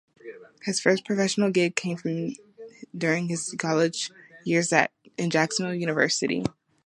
His 0.63 0.79
first 0.79 1.05
professional 1.05 1.51
gig 1.51 1.75
came 1.75 2.35
during 2.97 3.29
his 3.29 3.53
college 3.59 4.09
years 4.43 4.73
in 5.19 5.29
Jacksonville 5.29 5.75
University. 5.75 6.43